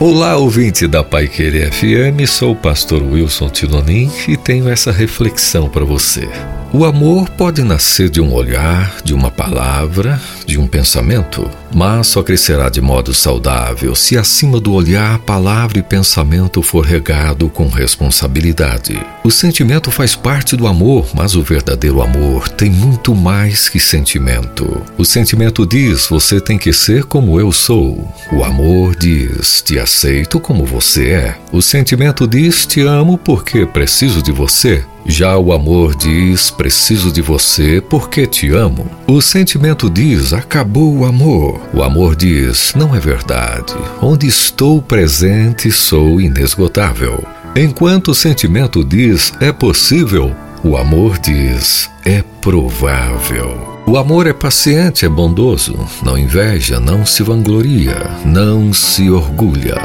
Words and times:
Olá, 0.00 0.36
ouvinte 0.36 0.86
da 0.86 1.02
Pai 1.02 1.26
Querer 1.26 1.72
FM, 1.72 2.24
sou 2.28 2.52
o 2.52 2.56
pastor 2.56 3.02
Wilson 3.02 3.48
Tinonim 3.48 4.08
e 4.28 4.36
tenho 4.36 4.68
essa 4.68 4.92
reflexão 4.92 5.68
para 5.68 5.84
você. 5.84 6.28
O 6.70 6.84
amor 6.84 7.30
pode 7.30 7.62
nascer 7.62 8.10
de 8.10 8.20
um 8.20 8.30
olhar, 8.34 8.98
de 9.02 9.14
uma 9.14 9.30
palavra, 9.30 10.20
de 10.44 10.58
um 10.58 10.66
pensamento, 10.66 11.50
mas 11.74 12.08
só 12.08 12.22
crescerá 12.22 12.68
de 12.68 12.78
modo 12.78 13.14
saudável 13.14 13.94
se 13.94 14.18
acima 14.18 14.60
do 14.60 14.74
olhar, 14.74 15.18
palavra 15.20 15.78
e 15.78 15.82
pensamento 15.82 16.62
for 16.62 16.84
regado 16.84 17.48
com 17.48 17.68
responsabilidade. 17.68 19.00
O 19.24 19.30
sentimento 19.30 19.90
faz 19.90 20.14
parte 20.14 20.56
do 20.56 20.66
amor, 20.66 21.08
mas 21.14 21.34
o 21.34 21.42
verdadeiro 21.42 22.02
amor 22.02 22.50
tem 22.50 22.70
muito 22.70 23.14
mais 23.14 23.70
que 23.70 23.80
sentimento. 23.80 24.82
O 24.98 25.06
sentimento 25.06 25.66
diz: 25.66 26.06
você 26.08 26.38
tem 26.38 26.58
que 26.58 26.72
ser 26.72 27.04
como 27.04 27.40
eu 27.40 27.50
sou. 27.50 28.06
O 28.30 28.44
amor 28.44 28.94
diz: 28.94 29.62
te 29.62 29.78
aceito 29.88 30.38
como 30.38 30.66
você 30.66 31.08
é. 31.12 31.38
O 31.50 31.62
sentimento 31.62 32.28
diz: 32.28 32.66
te 32.66 32.82
amo 32.82 33.16
porque 33.16 33.64
preciso 33.64 34.22
de 34.22 34.30
você. 34.30 34.84
Já 35.06 35.38
o 35.38 35.50
amor 35.50 35.96
diz: 35.96 36.50
preciso 36.50 37.10
de 37.10 37.22
você 37.22 37.80
porque 37.80 38.26
te 38.26 38.50
amo. 38.50 38.86
O 39.06 39.22
sentimento 39.22 39.88
diz: 39.88 40.34
acabou 40.34 40.94
o 40.94 41.06
amor. 41.06 41.58
O 41.72 41.82
amor 41.82 42.14
diz: 42.14 42.74
não 42.76 42.94
é 42.94 43.00
verdade. 43.00 43.74
Onde 44.02 44.26
estou 44.26 44.82
presente, 44.82 45.72
sou 45.72 46.20
inesgotável. 46.20 47.24
Enquanto 47.56 48.08
o 48.08 48.14
sentimento 48.14 48.84
diz: 48.84 49.32
é 49.40 49.50
possível, 49.50 50.36
o 50.62 50.76
amor 50.76 51.18
diz: 51.18 51.90
é 52.04 52.22
provável. 52.40 53.78
O 53.86 53.96
amor 53.96 54.26
é 54.26 54.32
paciente, 54.32 55.06
é 55.06 55.08
bondoso, 55.08 55.78
não 56.02 56.18
inveja, 56.18 56.78
não 56.78 57.06
se 57.06 57.22
vangloria, 57.22 58.10
não 58.24 58.72
se 58.72 59.10
orgulha. 59.10 59.76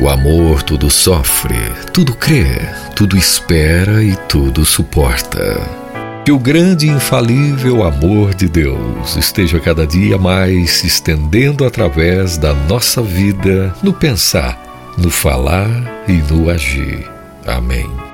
O 0.00 0.08
amor 0.08 0.62
tudo 0.62 0.88
sofre, 0.88 1.58
tudo 1.92 2.14
crê, 2.14 2.56
tudo 2.96 3.18
espera 3.18 4.02
e 4.02 4.16
tudo 4.28 4.64
suporta. 4.64 5.60
Que 6.24 6.32
o 6.32 6.38
grande 6.38 6.86
e 6.86 6.90
infalível 6.90 7.82
amor 7.82 8.34
de 8.34 8.48
Deus 8.48 9.16
esteja 9.16 9.60
cada 9.60 9.86
dia 9.86 10.16
mais 10.16 10.70
se 10.70 10.86
estendendo 10.86 11.64
através 11.64 12.38
da 12.38 12.54
nossa 12.54 13.02
vida, 13.02 13.74
no 13.82 13.92
pensar, 13.92 14.58
no 14.96 15.10
falar 15.10 16.04
e 16.08 16.12
no 16.12 16.48
agir. 16.48 17.06
Amém. 17.46 18.09